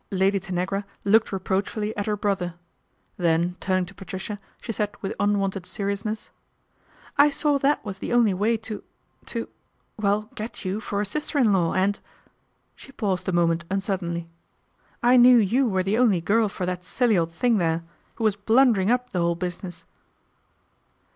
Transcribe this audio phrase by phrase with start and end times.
[0.09, 2.55] Lady Tanagra looked reproachfully at her brother.
[3.17, 6.31] Then turning to Patricia she said with unwonted seriousness:
[7.17, 8.83] 4 I saw that was the only way to
[9.27, 9.47] to
[9.97, 11.99] well get you for a sister in law and,"
[12.75, 14.27] she paused a moment uncertainly."
[15.03, 17.83] I knew you were the only girl for that silly old thing there,
[18.15, 19.85] who was blundering up the whole business."